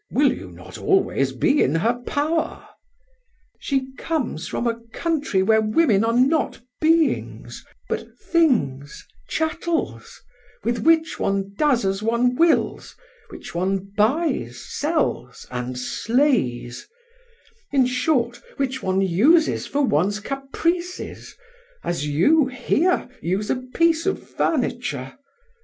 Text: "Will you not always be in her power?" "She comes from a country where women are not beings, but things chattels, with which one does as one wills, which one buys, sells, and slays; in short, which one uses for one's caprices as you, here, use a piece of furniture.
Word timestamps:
"Will 0.09 0.33
you 0.33 0.49
not 0.49 0.79
always 0.79 1.31
be 1.31 1.61
in 1.61 1.75
her 1.75 2.01
power?" 2.07 2.67
"She 3.59 3.93
comes 3.99 4.47
from 4.47 4.65
a 4.65 4.79
country 4.93 5.43
where 5.43 5.61
women 5.61 6.03
are 6.03 6.11
not 6.19 6.59
beings, 6.81 7.63
but 7.87 8.07
things 8.19 9.05
chattels, 9.29 10.19
with 10.63 10.79
which 10.79 11.19
one 11.19 11.53
does 11.55 11.85
as 11.85 12.01
one 12.01 12.33
wills, 12.35 12.95
which 13.29 13.53
one 13.53 13.91
buys, 13.95 14.65
sells, 14.69 15.45
and 15.51 15.77
slays; 15.77 16.87
in 17.71 17.85
short, 17.85 18.41
which 18.57 18.81
one 18.81 19.01
uses 19.01 19.67
for 19.67 19.83
one's 19.83 20.19
caprices 20.19 21.35
as 21.83 22.07
you, 22.07 22.47
here, 22.47 23.07
use 23.21 23.51
a 23.51 23.55
piece 23.57 24.07
of 24.07 24.27
furniture. 24.27 25.13